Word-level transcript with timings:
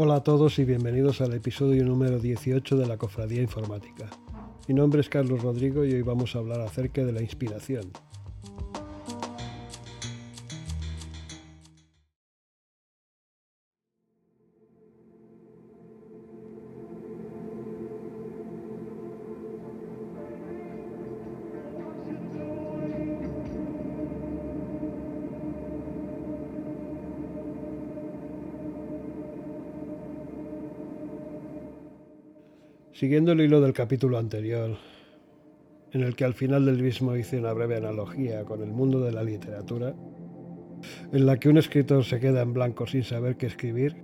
Hola 0.00 0.16
a 0.16 0.22
todos 0.22 0.60
y 0.60 0.64
bienvenidos 0.64 1.20
al 1.20 1.34
episodio 1.34 1.84
número 1.84 2.20
18 2.20 2.76
de 2.76 2.86
la 2.86 2.98
Cofradía 2.98 3.42
Informática. 3.42 4.08
Mi 4.68 4.74
nombre 4.74 5.00
es 5.00 5.08
Carlos 5.08 5.42
Rodrigo 5.42 5.84
y 5.84 5.92
hoy 5.92 6.02
vamos 6.02 6.36
a 6.36 6.38
hablar 6.38 6.60
acerca 6.60 7.04
de 7.04 7.12
la 7.12 7.20
inspiración. 7.20 7.90
Siguiendo 32.98 33.30
el 33.30 33.40
hilo 33.40 33.60
del 33.60 33.74
capítulo 33.74 34.18
anterior, 34.18 34.76
en 35.92 36.00
el 36.00 36.16
que 36.16 36.24
al 36.24 36.34
final 36.34 36.66
del 36.66 36.82
mismo 36.82 37.14
hice 37.14 37.38
una 37.38 37.52
breve 37.52 37.76
analogía 37.76 38.44
con 38.44 38.60
el 38.60 38.72
mundo 38.72 38.98
de 38.98 39.12
la 39.12 39.22
literatura, 39.22 39.94
en 41.12 41.24
la 41.24 41.38
que 41.38 41.48
un 41.48 41.58
escritor 41.58 42.04
se 42.04 42.18
queda 42.18 42.42
en 42.42 42.52
blanco 42.52 42.88
sin 42.88 43.04
saber 43.04 43.36
qué 43.36 43.46
escribir, 43.46 44.02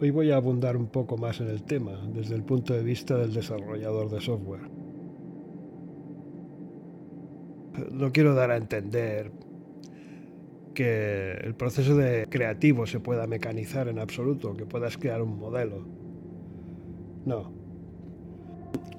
hoy 0.00 0.10
voy 0.10 0.30
a 0.30 0.36
abundar 0.36 0.78
un 0.78 0.86
poco 0.86 1.18
más 1.18 1.42
en 1.42 1.48
el 1.48 1.62
tema 1.64 2.08
desde 2.10 2.34
el 2.34 2.42
punto 2.42 2.72
de 2.72 2.82
vista 2.82 3.18
del 3.18 3.34
desarrollador 3.34 4.08
de 4.08 4.20
software. 4.22 4.70
No 7.92 8.12
quiero 8.12 8.34
dar 8.34 8.50
a 8.50 8.56
entender 8.56 9.30
que 10.72 11.32
el 11.32 11.54
proceso 11.54 11.94
de 11.98 12.28
creativo 12.30 12.86
se 12.86 13.00
pueda 13.00 13.26
mecanizar 13.26 13.88
en 13.88 13.98
absoluto, 13.98 14.56
que 14.56 14.64
puedas 14.64 14.96
crear 14.96 15.20
un 15.20 15.36
modelo. 15.36 15.86
No, 17.26 17.53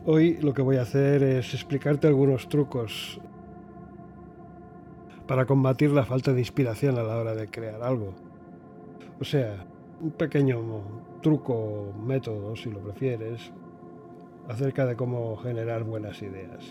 Hoy 0.08 0.38
lo 0.38 0.54
que 0.54 0.62
voy 0.62 0.78
a 0.78 0.84
hacer 0.84 1.24
es 1.24 1.56
explicarte 1.56 2.06
algunos 2.06 2.48
trucos 2.48 3.20
para 5.28 5.48
combatir 5.48 5.90
la 5.90 6.06
falta 6.06 6.32
de 6.32 6.42
inspiración 6.42 7.00
a 7.00 7.04
la 7.04 7.18
hora 7.18 7.34
de 7.34 7.48
crear 7.48 7.82
algo. 7.82 8.14
O 9.20 9.24
sea, 9.24 9.66
un 10.00 10.12
pequeño 10.12 10.60
truco, 11.24 11.92
método, 12.06 12.56
si 12.56 12.70
lo 12.70 12.82
prefieres, 12.82 13.52
acerca 14.48 14.86
de 14.86 14.96
cómo 14.96 15.38
generar 15.38 15.84
buenas 15.84 16.22
ideas. 16.22 16.64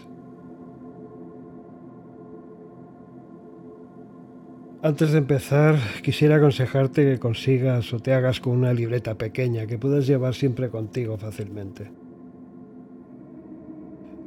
Antes 4.80 5.11
de 5.11 5.18
empezar, 5.18 5.77
quisiera 6.05 6.36
aconsejarte 6.36 7.05
que 7.05 7.18
consigas 7.18 7.92
o 7.92 7.98
te 7.98 8.14
hagas 8.14 8.39
con 8.39 8.52
una 8.52 8.72
libreta 8.72 9.16
pequeña 9.16 9.66
que 9.66 9.77
puedas 9.77 10.06
llevar 10.06 10.34
siempre 10.34 10.68
contigo 10.68 11.16
fácilmente 11.16 12.03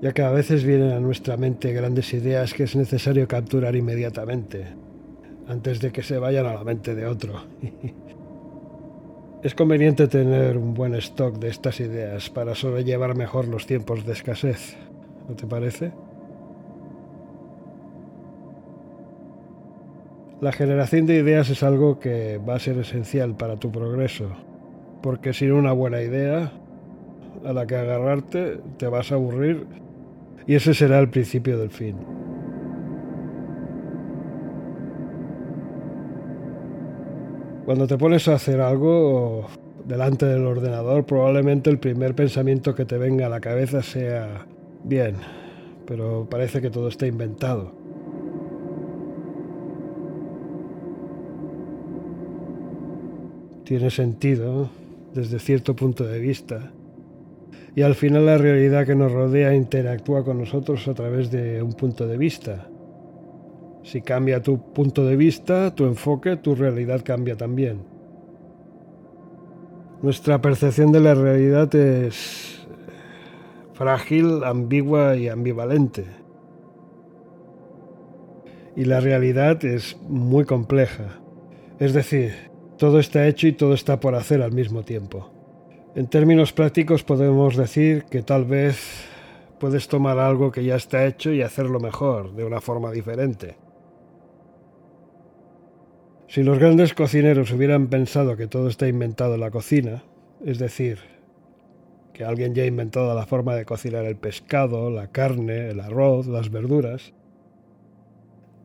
ya 0.02 0.14
que 0.14 0.22
a 0.22 0.32
veces 0.32 0.64
vienen 0.64 0.92
a 0.92 1.00
nuestra 1.00 1.38
mente 1.38 1.74
grandes 1.74 2.14
ideas 2.14 2.54
que 2.54 2.64
es 2.64 2.76
necesario 2.76 3.28
capturar 3.28 3.76
inmediatamente, 3.76 4.68
antes 5.48 5.80
de 5.80 5.92
que 5.92 6.04
se 6.04 6.20
vayan 6.20 6.46
a 6.46 6.54
la 6.54 6.64
mente 6.64 6.94
de 6.94 7.08
otro. 7.08 7.44
es 9.44 9.56
conveniente 9.56 10.08
tener 10.08 10.58
un 10.58 10.74
buen 10.74 10.94
stock 10.96 11.38
de 11.40 11.50
estas 11.50 11.80
ideas 11.80 12.30
para 12.30 12.54
sobrellevar 12.54 13.16
mejor 13.16 13.48
los 13.48 13.66
tiempos 13.66 14.06
de 14.06 14.14
escasez, 14.14 14.78
¿no 15.28 15.36
te 15.36 15.48
parece? 15.48 15.92
La 20.40 20.52
generación 20.52 21.08
de 21.08 21.16
ideas 21.16 21.50
es 21.50 21.64
algo 21.64 22.00
que 22.00 22.38
va 22.38 22.56
a 22.56 22.60
ser 22.60 22.78
esencial 22.78 23.36
para 23.36 23.56
tu 23.58 23.72
progreso, 23.72 24.30
porque 25.02 25.34
sin 25.34 25.52
una 25.52 25.72
buena 25.72 26.04
idea 26.04 26.52
a 27.44 27.54
la 27.54 27.66
que 27.66 27.76
agarrarte 27.76 28.60
te 28.78 28.88
vas 28.88 29.12
a 29.12 29.16
aburrir 29.16 29.66
y 30.46 30.56
ese 30.56 30.74
será 30.74 31.00
el 31.00 31.10
principio 31.10 31.58
del 31.58 31.70
fin. 31.70 31.96
Cuando 37.66 37.86
te 37.86 37.98
pones 37.98 38.28
a 38.30 38.36
hacer 38.36 38.62
algo 38.62 39.46
delante 39.86 40.26
del 40.26 40.46
ordenador, 40.46 41.06
probablemente 41.06 41.70
el 41.70 41.80
primer 41.80 42.16
pensamiento 42.16 42.74
que 42.76 42.86
te 42.86 42.98
venga 42.98 43.26
a 43.26 43.30
la 43.30 43.42
cabeza 43.42 43.82
sea, 43.82 44.46
bien, 44.86 45.16
pero 45.86 46.28
parece 46.30 46.62
que 46.62 46.70
todo 46.70 46.88
está 46.88 47.08
inventado. 47.08 47.74
Tiene 53.66 53.90
sentido 53.90 54.70
desde 55.14 55.40
cierto 55.40 55.76
punto 55.76 56.06
de 56.06 56.20
vista, 56.20 56.72
y 57.76 57.84
al 57.84 57.96
final 57.96 58.26
la 58.26 58.38
realidad 58.38 58.86
que 58.86 58.96
nos 58.96 59.12
rodea 59.12 59.54
interactúa 59.54 60.24
con 60.24 60.40
nosotros 60.40 60.88
a 60.88 60.94
través 60.94 61.30
de 61.30 61.62
un 61.62 61.74
punto 61.74 62.08
de 62.08 62.18
vista. 62.18 62.68
Si 63.84 64.02
cambia 64.02 64.42
tu 64.42 64.74
punto 64.74 65.06
de 65.06 65.16
vista, 65.16 65.74
tu 65.74 65.86
enfoque, 65.86 66.38
tu 66.38 66.56
realidad 66.56 67.02
cambia 67.06 67.38
también. 67.38 67.82
Nuestra 70.02 70.42
percepción 70.42 70.92
de 70.92 71.00
la 71.00 71.16
realidad 71.16 71.74
es 71.76 72.68
frágil, 73.74 74.44
ambigua 74.44 75.16
y 75.16 75.30
ambivalente. 75.30 76.06
Y 78.76 78.86
la 78.86 79.00
realidad 79.00 79.64
es 79.64 79.98
muy 80.02 80.46
compleja. 80.46 81.20
Es 81.80 81.94
decir, 81.94 82.34
todo 82.78 83.00
está 83.00 83.28
hecho 83.28 83.48
y 83.48 83.54
todo 83.54 83.74
está 83.74 84.00
por 84.00 84.16
hacer 84.16 84.42
al 84.42 84.52
mismo 84.52 84.84
tiempo. 84.84 85.37
En 85.98 86.06
términos 86.06 86.54
prácticos 86.54 87.02
podemos 87.02 87.56
decir 87.56 88.04
que 88.04 88.22
tal 88.22 88.46
vez 88.46 89.08
puedes 89.60 89.88
tomar 89.88 90.20
algo 90.20 90.52
que 90.52 90.64
ya 90.64 90.76
está 90.76 91.08
hecho 91.08 91.34
y 91.34 91.42
hacerlo 91.42 91.80
mejor, 91.80 92.36
de 92.36 92.46
una 92.46 92.62
forma 92.62 92.92
diferente. 92.92 93.58
Si 96.28 96.44
los 96.44 96.60
grandes 96.60 96.94
cocineros 96.94 97.52
hubieran 97.52 97.88
pensado 97.88 98.38
que 98.38 98.46
todo 98.46 98.68
está 98.68 98.88
inventado 98.88 99.34
en 99.34 99.40
la 99.40 99.50
cocina, 99.50 100.04
es 100.46 100.60
decir, 100.60 101.00
que 102.14 102.24
alguien 102.24 102.54
ya 102.54 102.62
ha 102.62 102.68
inventado 102.68 103.16
la 103.16 103.26
forma 103.26 103.56
de 103.56 103.66
cocinar 103.66 104.06
el 104.06 104.18
pescado, 104.18 104.92
la 104.92 105.08
carne, 105.08 105.70
el 105.70 105.80
arroz, 105.80 106.28
las 106.28 106.52
verduras, 106.52 107.16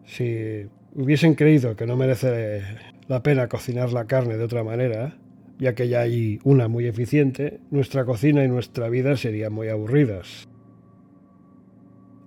si 0.04 0.66
hubiesen 0.94 1.34
creído 1.34 1.76
que 1.76 1.86
no 1.86 1.96
merece 1.96 2.60
la 3.08 3.22
pena 3.22 3.48
cocinar 3.48 3.90
la 3.90 4.04
carne 4.04 4.36
de 4.36 4.44
otra 4.44 4.62
manera, 4.62 5.16
ya 5.62 5.76
que 5.76 5.86
ya 5.86 6.00
hay 6.00 6.40
una 6.42 6.66
muy 6.66 6.86
eficiente, 6.86 7.60
nuestra 7.70 8.04
cocina 8.04 8.42
y 8.44 8.48
nuestra 8.48 8.88
vida 8.88 9.16
serían 9.16 9.52
muy 9.52 9.68
aburridas. 9.68 10.48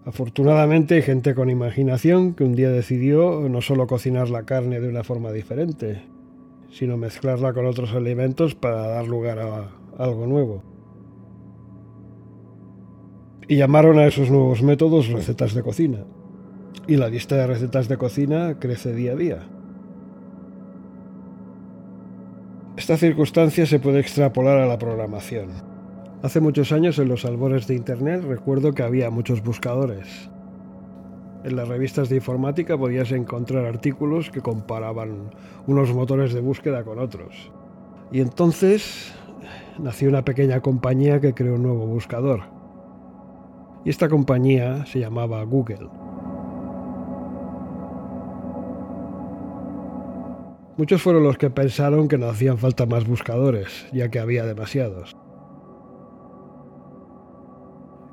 Afortunadamente 0.06 0.96
hay 0.96 1.01
gente 1.01 1.35
con 1.35 1.50
imaginación 1.50 2.34
que 2.34 2.46
un 2.46 2.56
día 2.56 2.69
decidió 2.69 3.50
no 3.50 3.59
solo 3.59 3.88
cocinar 3.88 4.29
la 4.29 4.44
carne 4.44 4.79
de 4.79 4.88
una 4.88 5.03
forma 5.03 5.34
diferente, 5.34 6.01
sino 6.69 6.96
mezclarla 6.96 7.51
con 7.51 7.66
otros 7.66 7.91
alimentos 7.91 8.56
para 8.56 8.88
dar 8.88 9.06
lugar 9.06 9.40
a 9.40 9.69
algo 9.97 10.28
nuevo. 10.28 10.63
Y 13.50 13.57
llamaron 13.57 14.00
a 14.00 14.06
esos 14.06 14.31
nuevos 14.31 14.63
métodos 14.63 15.09
recetas 15.09 15.53
de 15.53 15.62
cocina. 15.62 16.06
Y 16.88 16.96
la 16.96 17.09
lista 17.09 17.35
de 17.35 17.47
recetas 17.47 17.90
de 17.90 17.97
cocina 17.97 18.59
crece 18.59 18.94
día 18.94 19.12
a 19.12 19.16
día. 19.16 19.54
Esta 22.77 22.97
circunstancia 22.97 23.66
se 23.66 23.79
puede 23.79 24.01
extrapolar 24.01 24.57
a 24.57 24.66
la 24.66 24.77
programación. 24.77 25.47
Hace 26.23 26.41
muchos 26.41 26.73
años 26.73 26.99
en 26.99 27.07
los 27.07 27.23
albores 27.23 27.67
de 27.67 27.75
Internet 27.75 28.23
recuerdo 28.27 28.73
que 28.73 28.83
había 28.83 29.09
muchos 29.09 29.41
buscadores. 29.41 30.29
En 31.45 31.55
las 31.55 31.69
revistas 31.69 32.09
de 32.09 32.17
informática 32.17 32.77
podías 32.77 33.13
encontrar 33.13 33.66
artículos 33.66 34.29
que 34.29 34.41
comparaban 34.41 35.31
unos 35.67 35.93
motores 35.93 36.33
de 36.33 36.41
búsqueda 36.41 36.83
con 36.83 36.99
otros. 36.99 37.49
Y 38.11 38.19
entonces 38.19 39.13
nació 39.79 40.09
una 40.09 40.25
pequeña 40.25 40.59
compañía 40.59 41.21
que 41.21 41.33
creó 41.33 41.55
un 41.55 41.63
nuevo 41.63 41.87
buscador. 41.87 42.41
Y 43.85 43.89
esta 43.89 44.09
compañía 44.09 44.85
se 44.85 44.99
llamaba 44.99 45.41
Google. 45.43 45.87
Muchos 50.77 51.01
fueron 51.01 51.23
los 51.23 51.37
que 51.37 51.49
pensaron 51.49 52.09
que 52.09 52.17
no 52.17 52.27
hacían 52.27 52.57
falta 52.57 52.85
más 52.85 53.07
buscadores, 53.07 53.87
ya 53.93 54.09
que 54.09 54.19
había 54.19 54.45
demasiados. 54.45 55.16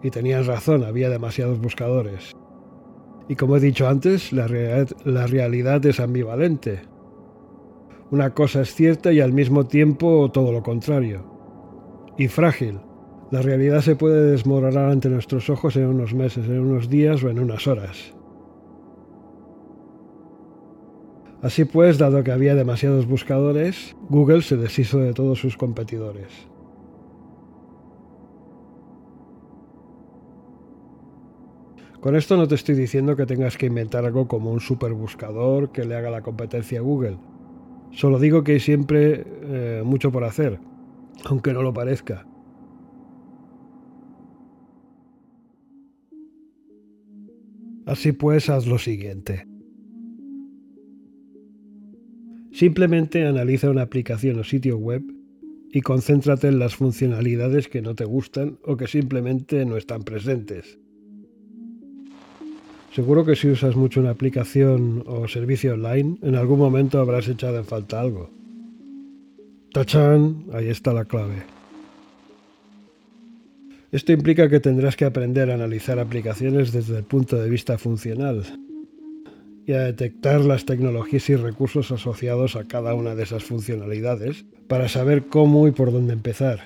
Y 0.01 0.11
tenían 0.11 0.47
razón, 0.47 0.85
había 0.85 1.11
demasiados 1.11 1.61
buscadores. 1.61 2.37
Y 3.29 3.35
como 3.35 3.57
he 3.57 3.61
dicho 3.61 3.89
antes, 3.89 4.33
la, 4.33 4.47
realidad 4.47 5.85
es 5.87 5.99
ambivalente. 5.99 6.83
Una 8.13 8.31
cosa 8.31 8.63
es 8.63 8.75
cierta 8.75 9.13
y 9.13 9.21
al 9.21 9.33
mismo 9.33 9.67
tiempo 9.67 10.31
todo 10.33 10.53
lo 10.53 10.63
contrario. 10.63 11.25
Y 12.17 12.29
frágil. 12.29 12.81
La 13.33 13.43
realidad 13.43 13.81
se 13.81 13.97
puede 13.97 14.31
desmoronar 14.31 14.91
ante 14.91 15.09
nuestros 15.09 15.51
ojos 15.51 15.77
en 15.77 15.87
unos 15.87 16.15
meses, 16.15 16.47
en 16.47 16.61
unos 16.61 16.89
días 16.89 17.25
o 17.25 17.31
en 17.31 17.41
unas 17.41 17.67
horas. 17.67 18.15
Así 21.43 21.65
pues, 21.65 21.99
dado 21.99 22.23
que 22.23 22.31
había 22.31 22.55
demasiados 22.55 23.07
buscadores, 23.07 23.97
Google 24.09 24.43
se 24.43 24.57
deshizo 24.57 24.99
de 24.99 25.13
todos 25.13 25.41
sus 25.41 25.57
competidores. 25.57 26.29
Con 32.01 32.15
esto 32.15 32.37
no 32.37 32.47
te 32.47 32.55
estoy 32.55 32.77
diciendo 32.77 33.17
que 33.17 33.27
tengas 33.27 33.57
que 33.57 33.67
inventar 33.67 34.05
algo 34.05 34.29
como 34.29 34.53
un 34.53 34.61
superbuscador 34.61 35.73
que 35.73 35.85
le 35.85 35.97
haga 35.97 36.11
la 36.11 36.23
competencia 36.23 36.79
a 36.79 36.83
Google. 36.83 37.19
Solo 37.91 38.21
digo 38.21 38.45
que 38.45 38.53
hay 38.53 38.61
siempre 38.61 39.25
eh, 39.43 39.83
mucho 39.85 40.13
por 40.13 40.23
hacer, 40.23 40.61
aunque 41.25 41.53
no 41.53 41.63
lo 41.63 41.73
parezca. 41.73 42.25
Así 47.85 48.13
pues, 48.13 48.49
haz 48.49 48.67
lo 48.67 48.79
siguiente. 48.79 49.52
Simplemente 52.63 53.27
analiza 53.27 53.71
una 53.71 53.83
aplicación 53.83 54.39
o 54.39 54.45
sitio 54.45 54.79
web 54.79 55.03
y 55.73 55.81
concéntrate 55.81 56.47
en 56.47 56.61
las 56.61 56.77
funcionalidades 56.77 57.67
que 57.67 57.83
no 57.83 57.97
te 57.97 58.05
gustan 58.05 58.61
o 58.63 58.77
que 58.77 58.87
simplemente 58.87 59.67
no 59.67 59.77
están 59.77 60.05
presentes. 60.05 60.79
Seguro 62.95 63.25
que 63.25 63.35
si 63.35 63.49
usas 63.51 63.75
mucho 63.75 63.99
una 63.99 64.11
aplicación 64.11 65.03
o 65.09 65.27
servicio 65.27 65.75
online, 65.75 66.19
en 66.23 66.37
algún 66.37 66.61
momento 66.61 67.01
habrás 67.01 67.27
echado 67.27 67.59
en 67.59 67.65
falta 67.65 68.01
algo. 68.01 68.31
¡Tachán! 69.73 70.45
Ahí 70.53 70.69
está 70.69 70.93
la 70.93 71.05
clave. 71.05 71.43
Esto 73.91 74.13
implica 74.13 74.49
que 74.49 74.61
tendrás 74.61 74.95
que 74.95 75.05
aprender 75.05 75.51
a 75.51 75.55
analizar 75.55 75.99
aplicaciones 75.99 76.71
desde 76.71 76.99
el 76.99 77.03
punto 77.03 77.43
de 77.43 77.51
vista 77.51 77.77
funcional 77.77 78.45
y 79.67 79.73
a 79.73 79.81
detectar 79.81 80.41
las 80.41 80.65
tecnologías 80.65 81.29
y 81.31 81.37
recursos 81.37 81.93
asociados 81.93 82.57
a 82.57 82.65
cada 82.65 82.95
una 82.95 83.15
de 83.15 83.23
esas 83.23 83.45
funcionalidades 83.45 84.45
para 84.69 84.89
saber 84.89 85.27
cómo 85.27 85.69
y 85.69 85.73
por 85.73 85.93
dónde 85.93 86.13
empezar, 86.13 86.61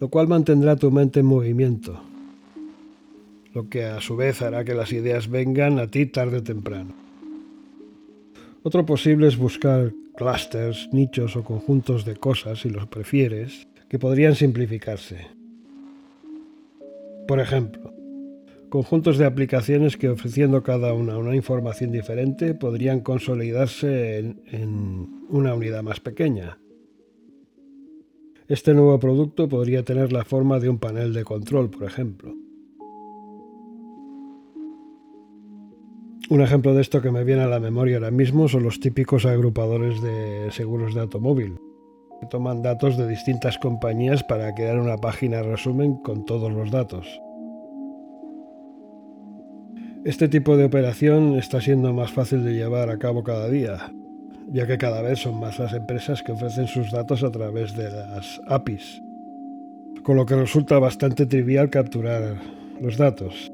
lo 0.00 0.08
cual 0.08 0.28
mantendrá 0.28 0.76
tu 0.76 0.90
mente 0.90 1.20
en 1.20 1.26
movimiento 1.26 2.02
lo 3.56 3.70
que 3.70 3.84
a 3.86 4.02
su 4.02 4.16
vez 4.16 4.42
hará 4.42 4.66
que 4.66 4.74
las 4.74 4.92
ideas 4.92 5.30
vengan 5.30 5.78
a 5.78 5.86
ti 5.86 6.04
tarde 6.04 6.36
o 6.36 6.42
temprano. 6.42 6.92
Otro 8.62 8.84
posible 8.84 9.28
es 9.28 9.38
buscar 9.38 9.94
clusters, 10.14 10.90
nichos 10.92 11.36
o 11.36 11.42
conjuntos 11.42 12.04
de 12.04 12.16
cosas, 12.16 12.60
si 12.60 12.68
los 12.68 12.86
prefieres, 12.86 13.66
que 13.88 13.98
podrían 13.98 14.34
simplificarse. 14.34 15.28
Por 17.26 17.40
ejemplo, 17.40 17.94
conjuntos 18.76 19.16
de 19.16 19.24
aplicaciones 19.24 19.96
que 19.96 20.10
ofreciendo 20.10 20.62
cada 20.62 20.92
una 20.92 21.16
una 21.16 21.34
información 21.34 21.92
diferente 21.92 22.52
podrían 22.52 23.00
consolidarse 23.00 24.18
en, 24.18 24.42
en, 24.48 25.24
una 25.30 25.54
unidad 25.54 25.82
más 25.82 25.98
pequeña. 25.98 26.58
Este 28.48 28.74
nuevo 28.74 28.98
producto 28.98 29.48
podría 29.48 29.82
tener 29.82 30.12
la 30.12 30.26
forma 30.26 30.60
de 30.60 30.68
un 30.68 30.76
panel 30.76 31.14
de 31.14 31.24
control, 31.24 31.70
por 31.70 31.84
ejemplo. 31.84 32.34
Un 36.28 36.42
ejemplo 36.42 36.74
de 36.74 36.82
esto 36.82 37.00
que 37.00 37.10
me 37.10 37.24
viene 37.24 37.44
a 37.44 37.48
la 37.48 37.60
memoria 37.60 37.96
ahora 37.96 38.10
mismo 38.10 38.46
son 38.46 38.64
los 38.64 38.78
típicos 38.78 39.24
agrupadores 39.24 40.02
de 40.02 40.50
seguros 40.50 40.94
de 40.94 41.00
automóvil, 41.00 41.56
que 42.20 42.26
toman 42.26 42.60
datos 42.60 42.98
de 42.98 43.08
distintas 43.08 43.56
compañías 43.56 44.22
para 44.22 44.54
crear 44.54 44.78
una 44.78 44.98
página 44.98 45.42
resumen 45.42 45.94
con 46.02 46.26
todos 46.26 46.52
los 46.52 46.70
datos. 46.70 47.22
Este 50.06 50.28
tipo 50.28 50.56
de 50.56 50.66
operación 50.66 51.36
está 51.36 51.60
siendo 51.60 51.92
más 51.92 52.12
fácil 52.12 52.44
de 52.44 52.54
llevar 52.54 52.90
a 52.90 52.96
cabo 52.96 53.24
cada 53.24 53.48
día, 53.48 53.92
ya 54.46 54.64
que 54.64 54.78
cada 54.78 55.02
vez 55.02 55.18
son 55.18 55.40
más 55.40 55.58
las 55.58 55.72
empresas 55.72 56.22
que 56.22 56.30
ofrecen 56.30 56.68
sus 56.68 56.92
datos 56.92 57.24
a 57.24 57.32
través 57.32 57.76
de 57.76 57.90
las 57.90 58.40
APIs, 58.46 59.02
con 60.04 60.16
lo 60.16 60.24
que 60.24 60.36
resulta 60.36 60.78
bastante 60.78 61.26
trivial 61.26 61.70
capturar 61.70 62.36
los 62.80 62.96
datos. 62.96 63.50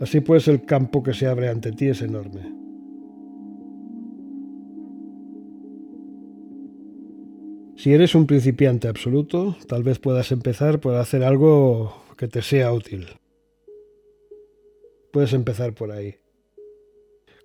Así 0.00 0.20
pues, 0.22 0.48
el 0.48 0.64
campo 0.64 1.02
que 1.02 1.12
se 1.12 1.26
abre 1.26 1.50
ante 1.50 1.70
ti 1.72 1.88
es 1.88 2.00
enorme. 2.00 2.61
Si 7.82 7.92
eres 7.92 8.14
un 8.14 8.28
principiante 8.28 8.86
absoluto, 8.86 9.56
tal 9.66 9.82
vez 9.82 9.98
puedas 9.98 10.30
empezar 10.30 10.78
por 10.78 10.94
hacer 10.94 11.24
algo 11.24 12.04
que 12.16 12.28
te 12.28 12.40
sea 12.40 12.72
útil. 12.72 13.08
Puedes 15.12 15.32
empezar 15.32 15.74
por 15.74 15.90
ahí. 15.90 16.14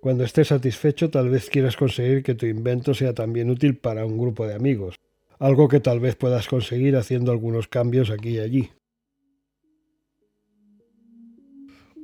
Cuando 0.00 0.22
estés 0.22 0.46
satisfecho, 0.46 1.10
tal 1.10 1.28
vez 1.28 1.50
quieras 1.50 1.76
conseguir 1.76 2.22
que 2.22 2.36
tu 2.36 2.46
invento 2.46 2.94
sea 2.94 3.14
también 3.14 3.50
útil 3.50 3.78
para 3.78 4.06
un 4.06 4.16
grupo 4.16 4.46
de 4.46 4.54
amigos, 4.54 4.94
algo 5.40 5.66
que 5.66 5.80
tal 5.80 5.98
vez 5.98 6.14
puedas 6.14 6.46
conseguir 6.46 6.94
haciendo 6.94 7.32
algunos 7.32 7.66
cambios 7.66 8.08
aquí 8.08 8.36
y 8.36 8.38
allí. 8.38 8.70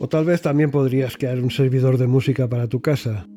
O 0.01 0.09
tal 0.09 0.25
vez 0.25 0.43
también 0.43 0.73
podrías 0.73 1.17
crear 1.17 1.39
un 1.39 1.53
servidor 1.53 1.99
de 1.99 2.09
música 2.09 2.49
para 2.49 2.67
tu 2.67 2.83
casa. 2.83 3.29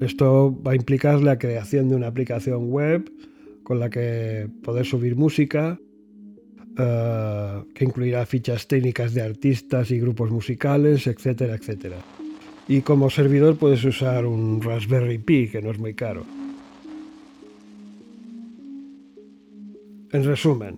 Esto 0.00 0.58
va 0.62 0.72
a 0.72 0.76
implicar 0.76 1.20
la 1.20 1.38
creación 1.38 1.90
de 1.90 1.96
una 1.96 2.06
aplicación 2.06 2.70
web 2.70 3.12
con 3.62 3.78
la 3.78 3.90
que 3.90 4.48
poder 4.62 4.84
subir 4.86 5.16
música, 5.16 5.78
uh, 6.78 7.64
que 7.74 7.84
incluirá 7.84 8.26
fichas 8.26 8.66
técnicas 8.66 9.14
de 9.14 9.22
artistas 9.22 9.90
y 9.90 10.00
grupos 10.00 10.30
musicales, 10.30 11.06
etcétera, 11.06 11.54
etcétera. 11.54 11.96
Y 12.68 12.82
como 12.82 13.10
servidor 13.10 13.56
puedes 13.56 13.84
usar 13.84 14.24
un 14.26 14.60
Raspberry 14.62 15.18
Pi, 15.18 15.48
que 15.48 15.60
no 15.62 15.70
es 15.70 15.78
muy 15.78 15.94
caro. 15.94 16.24
En 20.12 20.24
resumen, 20.24 20.76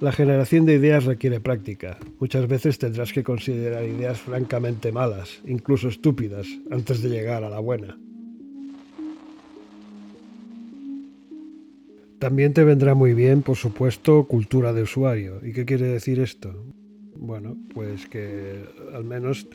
la 0.00 0.12
generación 0.12 0.64
de 0.64 0.76
ideas 0.76 1.04
requiere 1.04 1.40
práctica. 1.40 1.98
Muchas 2.20 2.48
veces 2.48 2.78
tendrás 2.78 3.12
que 3.12 3.22
considerar 3.22 3.84
ideas 3.84 4.20
francamente 4.20 4.92
malas, 4.92 5.40
incluso 5.46 5.88
estúpidas, 5.88 6.46
antes 6.70 7.02
de 7.02 7.10
llegar 7.10 7.44
a 7.44 7.50
la 7.50 7.60
buena. 7.60 7.98
También 12.20 12.52
te 12.52 12.64
vendrá 12.64 12.94
muy 12.94 13.14
bien, 13.14 13.40
por 13.40 13.56
supuesto, 13.56 14.24
cultura 14.24 14.74
de 14.74 14.82
usuario. 14.82 15.40
¿Y 15.42 15.52
qué 15.54 15.64
quiere 15.64 15.86
decir 15.86 16.20
esto? 16.20 16.66
Bueno, 17.16 17.56
pues 17.72 18.06
que 18.08 18.62
al 18.92 19.04
menos 19.04 19.48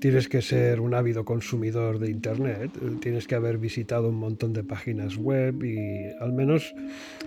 tienes 0.00 0.28
que 0.28 0.42
ser 0.42 0.80
un 0.80 0.94
ávido 0.94 1.24
consumidor 1.24 2.00
de 2.00 2.10
Internet, 2.10 2.72
tienes 3.00 3.28
que 3.28 3.36
haber 3.36 3.58
visitado 3.58 4.08
un 4.08 4.16
montón 4.16 4.52
de 4.52 4.64
páginas 4.64 5.16
web 5.16 5.62
y 5.62 6.10
al 6.18 6.32
menos 6.32 6.74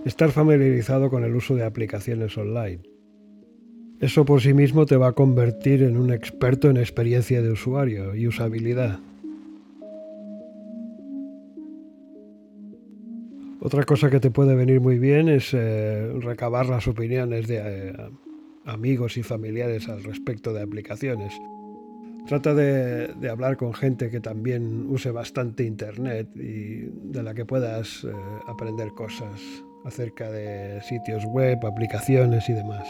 estar 0.04 0.32
familiarizado 0.32 1.10
con 1.10 1.24
el 1.24 1.34
uso 1.34 1.56
de 1.56 1.64
aplicaciones 1.64 2.38
online. 2.38 2.82
Eso 4.02 4.26
por 4.26 4.42
sí 4.42 4.54
mismo 4.54 4.86
te 4.86 4.98
va 4.98 5.08
a 5.08 5.14
convertir 5.14 5.82
en 5.84 5.96
un 5.96 6.12
experto 6.12 6.70
en 6.70 6.76
experiencia 6.76 7.42
de 7.42 7.52
usuario 7.52 8.16
y 8.16 8.28
usabilidad. 8.28 9.00
Otra 13.66 13.86
cosa 13.86 14.10
que 14.10 14.20
te 14.20 14.30
puede 14.30 14.56
venir 14.56 14.82
muy 14.82 15.00
bien 15.00 15.30
es 15.30 15.54
eh, 15.54 16.12
recabar 16.20 16.66
las 16.66 16.86
opiniones 16.86 17.48
de 17.48 17.62
eh, 17.64 17.94
amigos 18.66 19.16
y 19.16 19.24
familiares 19.24 19.88
al 19.88 20.04
respecto 20.04 20.52
de 20.52 20.62
aplicaciones. 20.62 21.34
Trata 22.28 22.54
de, 22.54 23.30
hablar 23.30 23.56
con 23.56 23.74
gente 23.74 24.10
que 24.10 24.20
también 24.20 24.86
use 24.90 25.12
bastante 25.12 25.64
Internet 25.64 26.28
y 26.36 26.90
de 27.10 27.24
la 27.24 27.34
que 27.34 27.46
puedas 27.46 28.04
eh, 28.04 28.12
aprender 28.48 28.90
cosas 28.90 29.40
acerca 29.86 30.30
de 30.30 30.82
sitios 30.82 31.24
web, 31.28 31.66
aplicaciones 31.66 32.50
y 32.50 32.54
demás. 32.54 32.86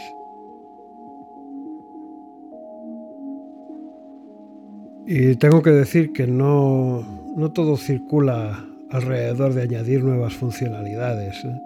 Y 5.06 5.36
tengo 5.36 5.62
que 5.62 5.70
decir 5.70 6.12
que 6.12 6.26
no, 6.26 7.32
no 7.36 7.52
todo 7.52 7.76
circula 7.76 8.73
alrededor 8.94 9.54
de 9.54 9.62
añadir 9.62 10.04
nuevas 10.04 10.34
funcionalidades. 10.34 11.44
¿eh? 11.44 11.60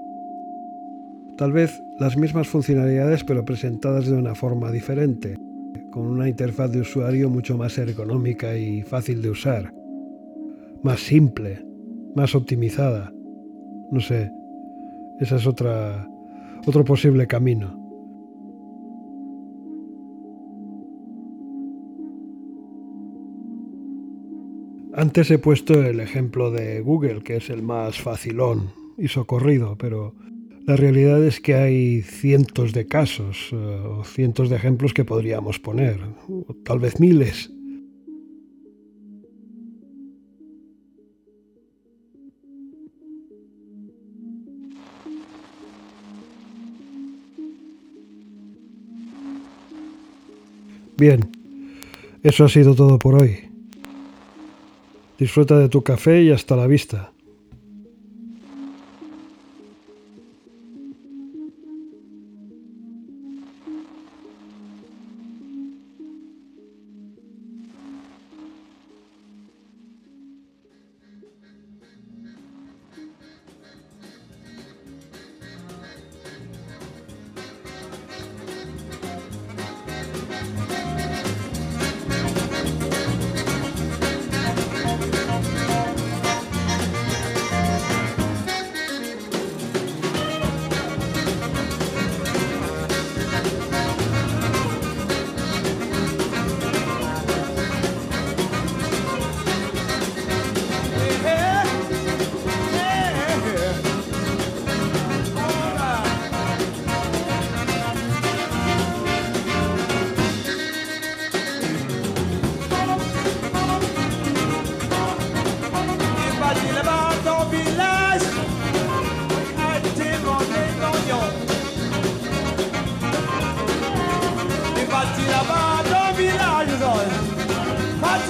Tal 1.37 1.53
vez 1.53 1.83
las 1.99 2.17
mismas 2.17 2.49
funcionalidades 2.49 3.23
pero 3.23 3.45
presentadas 3.45 4.07
de 4.07 4.15
una 4.15 4.35
forma 4.35 4.73
diferente 4.73 5.37
con 5.91 6.07
una 6.07 6.27
interfaz 6.27 6.73
de 6.73 6.81
usuario 6.81 7.29
mucho 7.29 7.59
más 7.59 7.77
ergonómica 7.77 8.57
y 8.57 8.81
fácil 8.81 9.21
de 9.21 9.29
usar, 9.29 9.75
más 10.83 11.01
simple, 11.01 11.63
más 12.17 12.35
optimizada. 12.35 13.13
No 13.91 14.01
sé, 14.01 14.31
esa 15.21 15.37
es 15.37 15.47
otra, 15.47 16.09
otro 16.67 16.83
posible 16.83 17.27
camino. 17.27 17.88
Antes 24.99 25.31
he 25.31 25.39
puesto 25.39 25.75
el 25.75 26.01
ejemplo 26.01 26.51
de 26.51 26.81
Google, 26.81 27.23
que 27.23 27.37
es 27.37 27.51
el 27.51 27.63
más 27.63 28.01
facilón 28.01 28.73
y 28.97 29.07
socorrido, 29.07 29.77
pero 29.79 30.13
la 30.67 30.75
realidad 30.75 31.25
es 31.25 31.39
que 31.39 31.55
hay 31.55 32.03
cientos 32.03 32.73
de 32.73 32.89
casos 32.89 33.51
eh, 33.53 33.55
o 33.55 34.03
cientos 34.03 34.51
de 34.51 34.57
ejemplos 34.57 34.93
que 34.93 35.05
podríamos 35.05 35.61
poner, 35.61 36.01
o 36.27 36.53
tal 36.65 36.81
vez 36.81 36.99
miles. 36.99 37.49
Bien, 50.97 51.21
eso 52.25 52.47
ha 52.47 52.49
sido 52.49 52.75
todo 52.75 52.99
por 52.99 53.15
hoy. 53.15 53.48
Disfruta 55.19 55.59
de 55.59 55.69
tu 55.69 55.83
café 55.83 56.23
y 56.23 56.31
hasta 56.31 56.55
la 56.55 56.69
vista. 56.69 57.13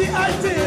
I 0.07 0.43
did. 0.43 0.58